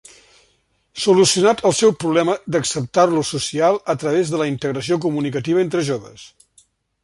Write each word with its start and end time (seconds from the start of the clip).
Solucionat 1.01 1.61
el 1.69 1.75
seu 1.81 1.93
problema 2.05 2.35
d'acceptar-lo 2.55 3.23
social 3.35 3.79
a 3.95 3.99
través 4.05 4.35
de 4.35 4.43
la 4.43 4.51
integració 4.55 5.01
comunicativa 5.07 5.65
entre 5.69 5.89
joves. 5.95 6.29